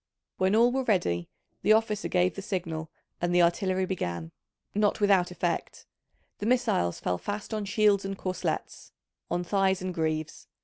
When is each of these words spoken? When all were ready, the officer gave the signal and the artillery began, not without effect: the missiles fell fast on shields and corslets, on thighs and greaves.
When 0.39 0.55
all 0.55 0.71
were 0.71 0.81
ready, 0.83 1.29
the 1.61 1.73
officer 1.73 2.07
gave 2.07 2.33
the 2.33 2.41
signal 2.41 2.89
and 3.21 3.35
the 3.35 3.43
artillery 3.43 3.85
began, 3.85 4.31
not 4.73 4.99
without 4.99 5.29
effect: 5.29 5.85
the 6.39 6.47
missiles 6.47 6.99
fell 6.99 7.19
fast 7.19 7.53
on 7.53 7.65
shields 7.65 8.03
and 8.03 8.17
corslets, 8.17 8.93
on 9.29 9.43
thighs 9.43 9.79
and 9.79 9.93
greaves. 9.93 10.47